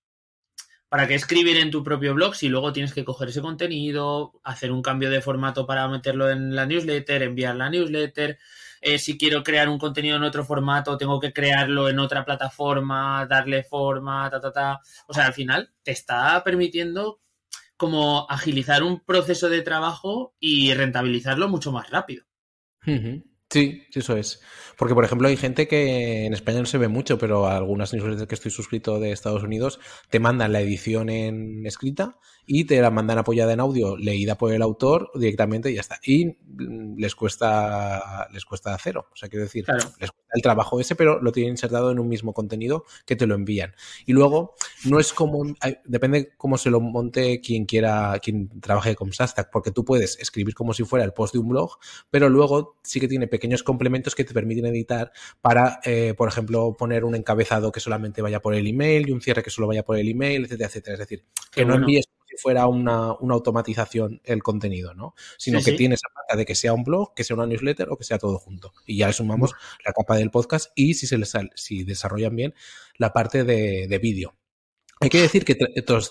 [0.90, 4.72] ¿Para qué escribir en tu propio blog si luego tienes que coger ese contenido, hacer
[4.72, 8.40] un cambio de formato para meterlo en la newsletter, enviar la newsletter?
[8.80, 13.26] Eh, si quiero crear un contenido en otro formato, tengo que crearlo en otra plataforma,
[13.26, 14.80] darle forma, ta, ta, ta.
[15.06, 17.20] O sea, al final te está permitiendo
[17.76, 22.24] como agilizar un proceso de trabajo y rentabilizarlo mucho más rápido.
[23.50, 24.40] Sí, eso es.
[24.78, 28.28] Porque, por ejemplo, hay gente que en España no se ve mucho, pero algunas newsletters
[28.28, 32.90] que estoy suscrito de Estados Unidos te mandan la edición en escrita y te la
[32.90, 35.98] mandan apoyada en audio, leída por el autor directamente y ya está.
[36.04, 36.36] Y
[36.96, 39.08] les cuesta, les cuesta cero.
[39.12, 39.66] O sea, quiero decir,
[39.98, 43.26] les cuesta el trabajo ese, pero lo tienen insertado en un mismo contenido que te
[43.26, 43.74] lo envían.
[44.06, 45.42] Y luego, no es como,
[45.84, 50.54] depende cómo se lo monte quien quiera, quien trabaje con Substack, porque tú puedes escribir
[50.54, 51.78] como si fuera el post de un blog,
[52.10, 56.76] pero luego sí que tiene pequeños complementos que te permiten editar para, eh, por ejemplo,
[56.76, 59.84] poner un encabezado que solamente vaya por el email y un cierre que solo vaya
[59.84, 60.94] por el email, etcétera, etcétera.
[60.94, 65.14] Es decir, que no envíes si fuera una, automatización el contenido, ¿no?
[65.36, 67.96] Sino que tiene esa parte de que sea un blog, que sea una newsletter o
[67.96, 68.72] que sea todo junto.
[68.86, 69.52] Y ya le sumamos
[69.84, 72.54] la capa del podcast y si se les si desarrollan bien
[72.96, 74.36] la parte de, vídeo.
[75.00, 75.58] Hay que decir que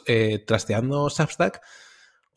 [0.07, 1.61] eh, trasteando Substack,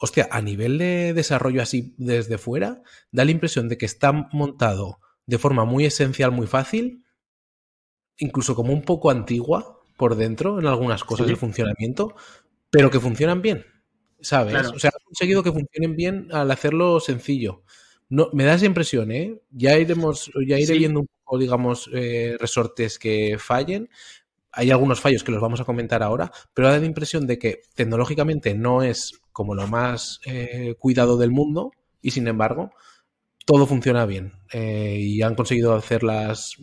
[0.02, 4.98] hostia, a nivel de desarrollo así desde fuera, da la impresión de que está montado
[5.26, 7.04] de forma muy esencial, muy fácil,
[8.18, 12.16] incluso como un poco antigua por dentro en algunas cosas del funcionamiento,
[12.68, 13.64] pero que funcionan bien,
[14.20, 14.72] ¿sabes?
[14.74, 17.62] O sea, he conseguido que funcionen bien al hacerlo sencillo.
[18.08, 19.40] No, me da esa impresión, ¿eh?
[19.52, 23.88] Ya iremos, ya iré viendo un poco, digamos, eh, resortes que fallen.
[24.50, 27.62] Hay algunos fallos que los vamos a comentar ahora, pero da la impresión de que
[27.76, 32.72] tecnológicamente no es como lo más eh, cuidado del mundo y sin embargo
[33.44, 36.56] todo funciona bien eh, y han conseguido hacerlas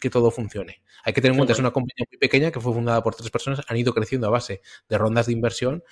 [0.00, 0.82] que todo funcione.
[1.04, 3.30] Hay que tener en cuenta, es una compañía muy pequeña que fue fundada por tres
[3.30, 5.82] personas, han ido creciendo a base de rondas de inversión,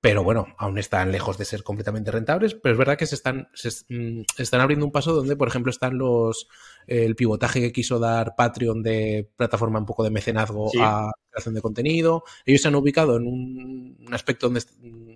[0.00, 3.48] pero bueno, aún están lejos de ser completamente rentables, pero es verdad que se están,
[3.52, 6.48] se mm, están abriendo un paso donde, por ejemplo, están los
[6.86, 11.62] el pivotaje que quiso dar Patreon de plataforma un poco de mecenazgo a creación de
[11.62, 12.22] contenido.
[12.46, 14.60] Ellos se han ubicado en un, aspecto donde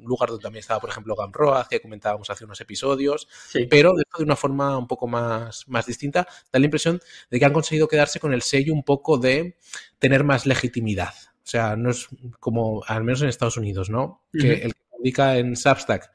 [0.02, 3.28] un lugar donde también estaba, por ejemplo, Gamroa, que comentábamos hace unos episodios,
[3.70, 7.52] pero de una forma un poco más, más distinta, da la impresión de que han
[7.52, 9.56] conseguido quedarse con el sello un poco de
[9.98, 11.14] tener más legitimidad.
[11.36, 14.24] O sea, no es como, al menos en Estados Unidos, ¿no?
[14.32, 16.10] Que el que publica en Substack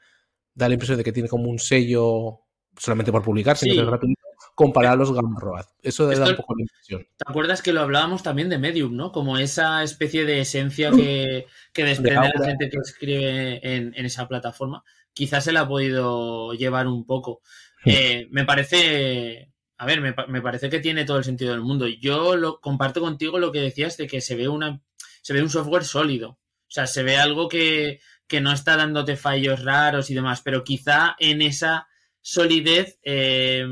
[0.54, 2.40] da la impresión de que tiene como un sello
[2.76, 4.17] solamente por publicar, sino que es gratuito,
[4.58, 5.66] comparar a los Gumroad.
[5.80, 7.06] Eso da un poco la impresión.
[7.16, 9.12] ¿Te acuerdas que lo hablábamos también de Medium, ¿no?
[9.12, 14.82] Como esa especie de esencia que, que desprende la gente que escribe en, esa plataforma.
[15.12, 17.40] Quizás se la ha podido llevar un poco.
[17.84, 21.86] Eh, me parece a ver, me, me, parece que tiene todo el sentido del mundo.
[21.86, 24.82] Yo lo comparto contigo lo que decías de que se ve una
[25.22, 26.30] se ve un software sólido.
[26.30, 30.64] O sea, se ve algo que, que no está dándote fallos raros y demás, pero
[30.64, 31.86] quizá en esa
[32.20, 33.64] solidez eh,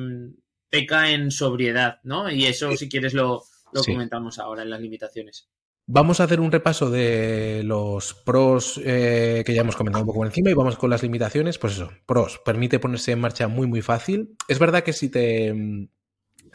[0.70, 2.30] peca en sobriedad, ¿no?
[2.30, 3.44] Y eso, si quieres, lo,
[3.84, 5.48] comentamos ahora en las limitaciones.
[5.88, 10.18] Vamos a hacer un repaso de los pros eh, que ya hemos comentado un poco
[10.18, 11.58] por encima y vamos con las limitaciones.
[11.58, 14.36] Pues eso, pros, permite ponerse en marcha muy muy fácil.
[14.48, 15.88] Es verdad que si te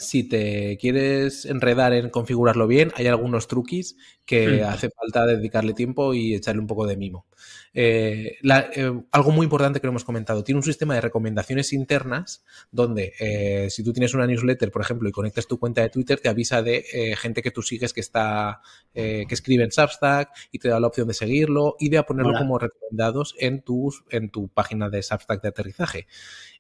[0.02, 3.96] si te quieres enredar en configurarlo bien, hay algunos truquis
[4.26, 7.28] que hace falta dedicarle tiempo y echarle un poco de mimo.
[7.74, 12.44] Eh, eh, algo muy importante que no hemos comentado, tiene un sistema de recomendaciones internas
[12.72, 16.20] donde eh, si tú tienes una newsletter, por ejemplo, y conectas tu cuenta de Twitter,
[16.20, 18.62] te avisa de gente que tú sigues que está,
[18.94, 22.58] que escribe en Substack y te da la opción de seguirlo y de ponerlo como
[22.60, 26.08] recomendados en, tus, en tu página de Substack de aterrizaje.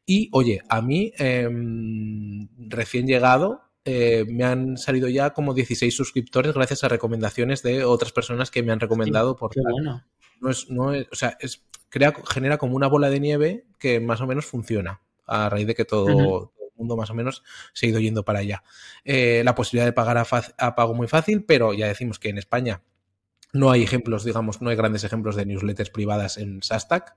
[0.05, 6.53] Y oye, a mí, em, recién llegado, eh, me han salido ya como 16 suscriptores
[6.53, 10.03] gracias a recomendaciones de otras personas que me han recomendado por qué bueno.
[10.41, 13.99] No es, no es, o sea, es, crea, genera como una bola de nieve que
[13.99, 17.85] más o menos funciona a raíz de que todo, el mundo más o menos se
[17.85, 18.63] ha ido yendo para allá.
[19.05, 20.25] Eh, la posibilidad de pagar a,
[20.57, 22.81] a, pago muy fácil, pero ya decimos que en España
[23.53, 27.15] no hay ejemplos, digamos, no hay grandes ejemplos de newsletters privadas en Substack.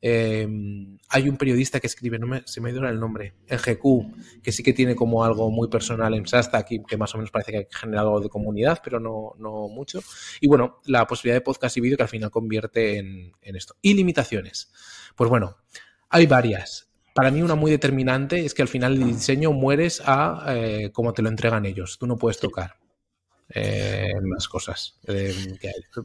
[0.00, 3.58] Em, hay un periodista que escribe, no me, se me ha ido el nombre, en
[3.58, 7.18] GQ, que sí que tiene como algo muy personal en Substack y que más o
[7.18, 10.00] menos parece que genera algo de comunidad, pero no, no mucho.
[10.40, 13.74] Y bueno, la posibilidad de podcast y vídeo que al final convierte en, esto.
[13.82, 14.70] Y limitaciones.
[15.16, 15.56] Pues bueno,
[16.10, 16.88] hay varias.
[17.14, 21.12] Para mí una muy determinante es que al final el diseño mueres a eh, cómo
[21.12, 21.98] te lo entregan ellos.
[21.98, 22.76] Tú no puedes tocar
[23.50, 24.98] eh, más cosas.
[25.06, 25.34] Eh,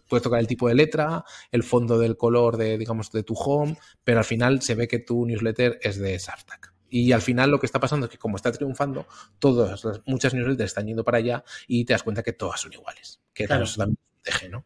[0.07, 3.77] puedes tocar el tipo de letra, el fondo del color de, digamos, de tu home,
[4.03, 6.73] pero al final se ve que tu newsletter es de Sartak.
[6.89, 9.07] Y al final lo que está pasando es que como está triunfando,
[9.39, 13.19] todas muchas newsletters están yendo para allá y te das cuenta que todas son iguales.
[13.33, 13.65] Que claro.
[13.75, 14.65] también deje, ¿no?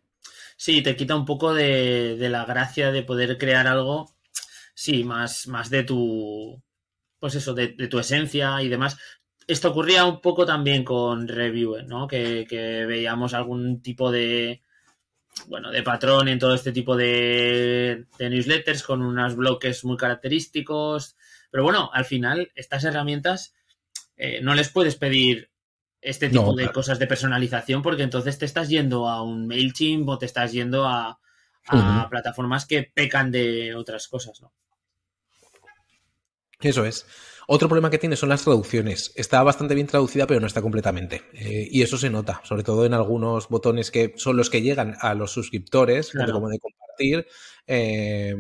[0.57, 4.13] Sí, te quita un poco de, la gracia de poder crear algo,
[4.73, 6.61] sí, más, más de tu,
[7.19, 8.97] pues eso, de, de, tu esencia y demás
[9.47, 12.07] esto ocurría un poco también con Reviewer, ¿no?
[12.07, 12.45] Que,
[12.87, 14.61] veíamos algún tipo de,
[15.47, 21.15] bueno, de patrón en todo este tipo de, newsletters con unos bloques muy característicos.
[21.49, 23.55] Pero bueno, al final, estas herramientas
[24.17, 25.49] eh, no les puedes pedir
[26.01, 30.17] este tipo de cosas de personalización porque entonces te estás yendo a un MailChimp o
[30.17, 31.19] te estás yendo a,
[32.09, 34.53] plataformas que pecan de otras cosas, ¿no?
[36.61, 37.05] Eso es.
[37.49, 39.13] Otro problema que tiene son las traducciones.
[39.15, 41.23] Está bastante bien traducida, pero no está completamente.
[41.33, 44.97] Eh, y eso se nota, sobre todo en algunos botones que son los que llegan
[44.99, 47.25] a los suscriptores, como de compartir.
[47.65, 48.35] Eh,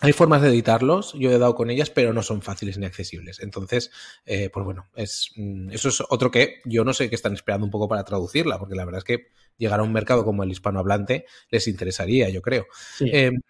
[0.00, 3.40] hay formas de editarlos, yo he dado con ellas, pero no son fáciles ni accesibles.
[3.40, 3.90] Entonces,
[4.24, 7.66] eh, pues bueno, es, mm, eso es otro que yo no sé qué están esperando
[7.66, 10.50] un poco para traducirla, porque la verdad es que llegar a un mercado como el
[10.50, 12.66] hispanohablante les interesaría, yo creo.
[13.00, 13.40] Em,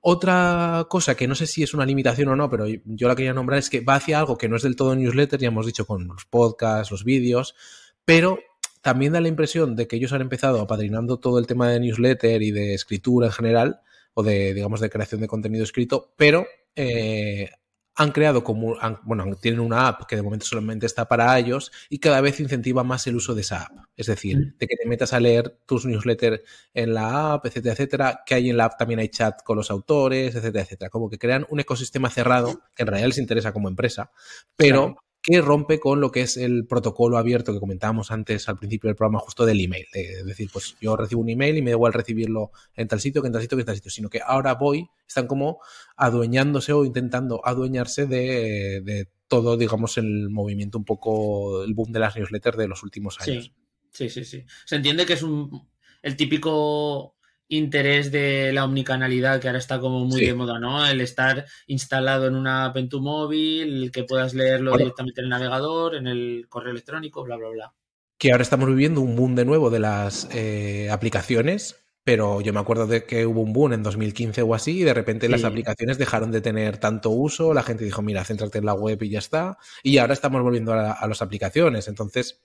[0.00, 3.34] otra cosa que no sé si es una limitación o no, pero yo la quería
[3.34, 5.86] nombrar es que va hacia algo que no es del todo newsletter, ya hemos dicho
[5.86, 7.56] con los podcasts, los vídeos,
[8.04, 8.38] pero
[8.80, 12.40] también da la impresión de que ellos han empezado apadrinando todo el tema de newsletter
[12.42, 13.80] y de escritura en general,
[14.14, 17.50] o de, digamos, de creación de contenido escrito, pero eh,
[17.98, 21.98] han creado como, bueno, tienen una app que de momento solamente está para ellos y
[21.98, 23.72] cada vez incentiva más el uso de esa app.
[23.96, 24.56] Es decir, mm.
[24.56, 26.40] de que te metas a leer tus newsletters
[26.74, 29.68] en la app, etcétera, etcétera, que hay en la app también hay chat con los
[29.72, 30.90] autores, etcétera, etcétera.
[30.90, 34.12] Como que crean un ecosistema cerrado que en realidad les interesa como empresa,
[34.54, 34.96] pero
[35.28, 38.96] que rompe con lo que es el protocolo abierto que comentábamos antes al principio del
[38.96, 39.86] programa justo del email.
[39.92, 43.20] Es decir, pues yo recibo un email y me da igual recibirlo en tal sitio
[43.20, 45.60] que en tal sitio que en tal sitio, sino que ahora voy, están como
[45.96, 52.16] adueñándose o intentando adueñarse de, todo, digamos, el movimiento un poco, el boom de las
[52.16, 53.52] newsletters de los últimos años.
[53.90, 54.24] Sí, sí, sí.
[54.24, 54.46] sí.
[54.64, 55.68] Se entiende que es un,
[56.00, 57.17] el típico
[57.48, 60.86] interés de la omnicanalidad que ahora está como muy de moda, ¿no?
[60.86, 65.24] El estar instalado en una app en tu móvil, el que puedas leerlo directamente en
[65.24, 67.74] el navegador, en el correo electrónico, bla, bla, bla.
[68.18, 72.60] Que ahora estamos viviendo un boom de nuevo de las eh, aplicaciones, pero yo me
[72.60, 75.98] acuerdo de que hubo un boom en 2015 o así y de repente las aplicaciones
[75.98, 79.20] dejaron de tener tanto uso, la gente dijo, mira, céntrate en la web y ya
[79.20, 82.42] está, y ahora estamos volviendo a, las aplicaciones, entonces...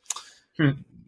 [0.58, 1.03] Hmm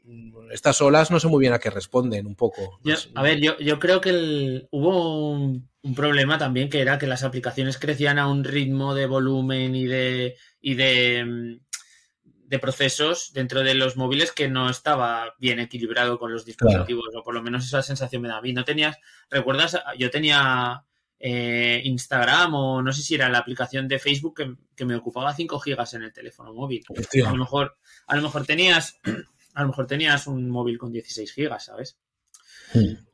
[0.52, 2.80] estas olas no sé muy bien a qué responden un poco.
[3.16, 7.78] a ver, yo, yo, creo que hubo un, problema también que era que las aplicaciones
[7.78, 11.66] crecían a un ritmo de volumen y de, y de, mm,
[12.48, 17.24] de procesos dentro de los móviles que no estaba bien equilibrado con los dispositivos, o
[17.24, 18.54] por lo menos esa sensación me da a mí.
[18.54, 18.98] No tenías,
[19.30, 19.80] ¿recuerdas?
[19.98, 20.84] Yo tenía
[21.20, 25.60] eh, Instagram o no sé si era la aplicación de Facebook que, me ocupaba 5
[25.60, 26.84] gigas en el teléfono móvil.
[27.26, 27.78] A lo mejor,
[28.08, 29.00] a lo mejor tenías,
[29.56, 31.98] a lo mejor tenías un móvil con 16 gigas, ¿sabes?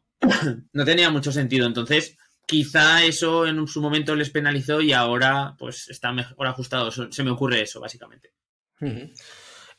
[0.74, 1.66] No tenía mucho sentido.
[1.66, 6.92] Entonces, quizá eso en su momento les penalizó y ahora pues está mejor ajustado.
[6.92, 8.32] Se me ocurre eso, básicamente.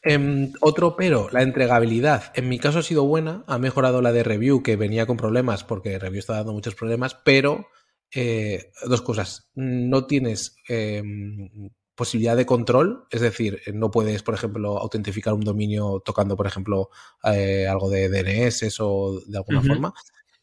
[0.03, 2.33] Em, otro pero, la entregabilidad.
[2.35, 5.63] En mi caso ha sido buena, ha mejorado la de review, que venía con problemas
[5.63, 7.69] porque review está dando muchos problemas, pero
[8.13, 9.49] eh, dos cosas.
[9.55, 16.01] No tienes em, posibilidad de control, es decir, no puedes, por ejemplo, autentificar un dominio
[16.05, 16.91] tocando, por ejemplo,
[17.25, 19.95] eh, algo de DNS o de alguna forma.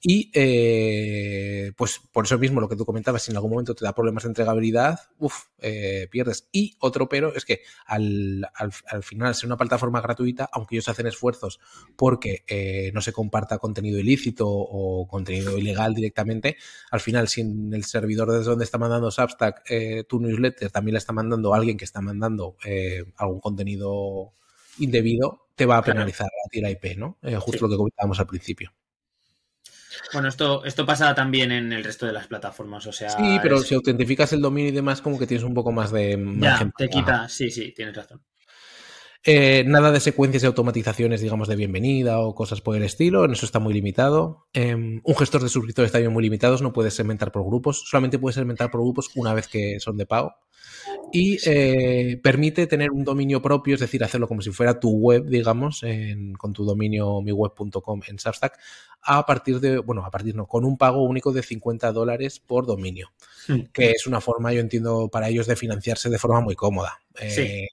[0.01, 3.83] Y eh, pues por eso mismo lo que tú comentabas, si en algún momento te
[3.83, 6.47] da problemas de entregabilidad, uff, eh, pierdes.
[6.53, 11.07] Y otro pero es que al, al, final ser una plataforma gratuita, aunque ellos hacen
[11.07, 11.59] esfuerzos
[11.97, 16.55] porque eh, no se comparta contenido ilícito o contenido ilegal directamente,
[16.91, 19.63] al final si en el servidor desde donde está mandando Substack
[20.07, 22.55] tu newsletter también le está mandando alguien que está mandando
[23.17, 24.31] algún contenido
[24.77, 27.17] indebido, te va a penalizar a ti la IP, ¿no?
[27.41, 28.71] justo lo que comentábamos al principio.
[30.13, 33.09] Bueno, esto, esto pasa también en el resto de las plataformas, o sea...
[33.09, 36.17] Sí, pero si autentificas el dominio y demás, como que tienes un poco más de...
[36.37, 38.21] Ya, te quita, sí, sí, tienes razón.
[39.23, 43.31] Eh, nada de secuencias y automatizaciones, digamos, de bienvenida o cosas por el estilo, en
[43.31, 44.47] eso está muy limitado.
[44.53, 48.35] Em, un gestor de suscriptores también muy limitados, no puedes segmentar por grupos, solamente puedes
[48.35, 50.35] segmentar por grupos una vez que son de pago.
[51.11, 55.25] Y eh, permite tener un dominio propio, es decir, hacerlo como si fuera tu web,
[55.25, 55.83] digamos,
[56.37, 58.59] con tu dominio miweb.com en Substack,
[59.01, 62.65] a partir de, bueno, a partir no, con un pago único de 50 dólares por
[62.65, 63.11] dominio,
[63.73, 66.99] que es una forma, yo entiendo, para ellos de financiarse de forma muy cómoda.
[67.19, 67.67] Eh,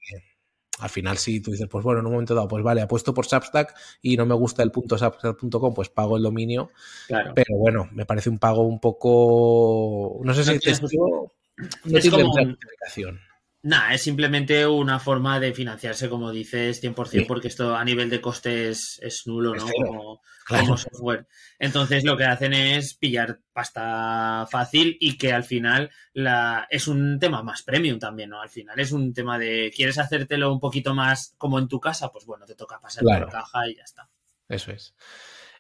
[0.79, 3.27] al final sí, tú dices, pues bueno, en un momento dado, pues vale, apuesto por
[3.27, 6.71] Substack y no me gusta el punto Substack.com, pues pago el dominio.
[7.09, 10.71] Pero bueno, me parece un pago un poco, no sé si te
[11.85, 12.35] no es como...
[13.67, 18.21] Nah, es simplemente una forma de financiarse, como dices, 100%, porque esto a nivel de
[18.21, 19.67] costes es nulo, ¿no?
[20.47, 21.27] Como, software.
[21.59, 27.19] Entonces lo que hacen es pillar pasta fácil y que al final la, es un
[27.19, 28.41] tema más premium también, ¿no?
[28.41, 32.13] Al final es un tema de, ¿quieres hacértelo un poquito más como en tu casa?
[32.13, 34.09] Pues bueno, te toca pasar por caja y ya está.
[34.49, 34.95] Eso es.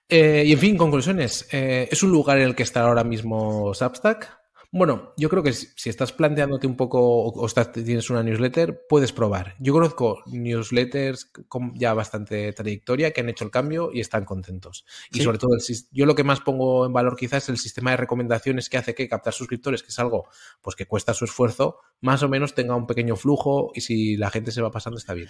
[0.08, 1.48] Eh, y en fin, conclusiones.
[1.50, 4.45] Eh, ¿Es un lugar en el que está ahora mismo Substack?
[4.72, 9.54] Bueno, yo creo que si estás planteándote un poco o tienes una newsletter, puedes probar.
[9.58, 14.84] Yo conozco newsletters con ya bastante trayectoria que han hecho el cambio y están contentos.
[15.12, 15.56] Y sobre todo,
[15.92, 18.94] yo lo que más pongo en valor quizás es el sistema de recomendaciones que hace
[18.94, 20.28] que captar suscriptores, que es algo
[20.62, 24.30] pues que cuesta su esfuerzo, más o menos tenga un pequeño flujo y si la
[24.30, 25.28] gente se va pasando está bien.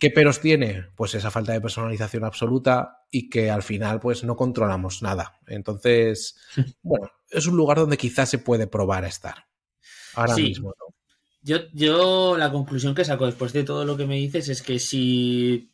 [0.00, 0.86] ¿Qué peros tiene?
[0.96, 5.38] Pues esa falta de personalización absoluta y que al final pues no controlamos nada.
[5.46, 6.36] Entonces,
[6.82, 9.46] bueno, es un lugar donde quizás se puede probar a estar.
[10.14, 10.94] Ahora mismo, ¿no?
[11.42, 14.78] Yo, yo la conclusión que saco después de todo lo que me dices es que
[14.78, 15.72] si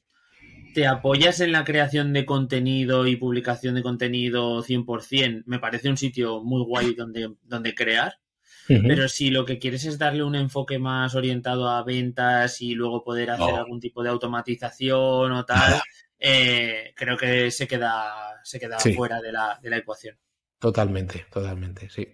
[0.74, 5.96] te apoyas en la creación de contenido y publicación de contenido 100%, me parece un
[5.96, 8.18] sitio muy guay donde, donde crear.
[8.68, 13.04] Pero si lo que quieres es darle un enfoque más orientado a ventas y luego
[13.04, 15.80] poder hacer algún tipo de automatización o tal,
[16.18, 20.18] eh, creo que se queda, se queda fuera de la, de la ecuación.
[20.58, 22.08] Totalmente, totalmente, sí.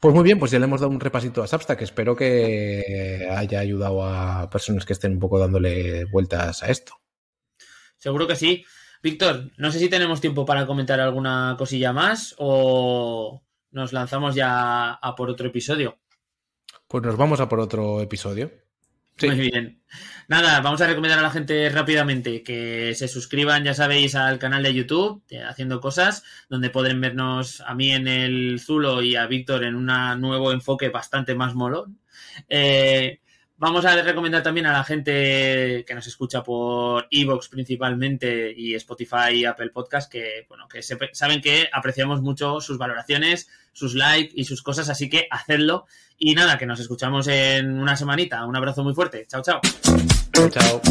[0.00, 1.80] Pues muy bien, pues ya le hemos dado un repasito a Substack.
[1.82, 7.00] Espero que haya ayudado a personas que estén un poco dándole vueltas a esto.
[7.96, 8.64] Seguro que sí.
[9.02, 13.43] Víctor, no sé si tenemos tiempo para comentar alguna cosilla más o,
[13.74, 15.98] nos lanzamos ya a por otro episodio.
[16.88, 18.50] Pues nos vamos a por otro episodio.
[19.22, 19.82] Muy bien.
[20.28, 24.62] Nada, vamos a recomendar a la gente rápidamente que se suscriban, ya sabéis, al canal
[24.62, 29.64] de YouTube, Haciendo Cosas, donde podrán vernos a mí en el Zulo y a Víctor
[29.64, 29.86] en un
[30.20, 32.00] nuevo enfoque bastante más molón.
[32.48, 33.20] Eh,
[33.56, 39.32] Vamos a recomendar también a la gente que nos escucha por Evox principalmente y Spotify
[39.32, 44.44] y Apple Podcast que, bueno, que saben que apreciamos mucho sus valoraciones, sus likes y
[44.44, 45.86] sus cosas, así que hacedlo.
[46.18, 48.44] Y nada, que nos escuchamos en una semanita.
[48.44, 49.26] Un abrazo muy fuerte.
[49.26, 49.60] Chao, chao.
[50.50, 50.82] Chao.